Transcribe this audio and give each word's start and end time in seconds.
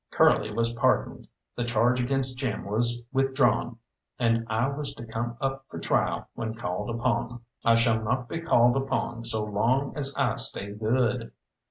Curly 0.09 0.51
was 0.51 0.73
pardoned, 0.73 1.27
the 1.55 1.63
charge 1.63 2.01
against 2.01 2.39
Jim 2.39 2.65
was 2.65 3.03
withdrawn, 3.13 3.77
and 4.17 4.47
I 4.49 4.67
was 4.67 4.95
to 4.95 5.05
come 5.05 5.37
up 5.39 5.63
for 5.69 5.77
trial 5.77 6.27
when 6.33 6.55
called 6.55 6.89
upon. 6.89 7.41
I 7.63 7.75
shall 7.75 8.01
not 8.01 8.27
be 8.27 8.41
called 8.41 8.75
upon 8.77 9.25
so 9.25 9.43
long 9.43 9.95
as 9.95 10.17
I 10.17 10.37
stay 10.37 10.71
good. 10.71 11.31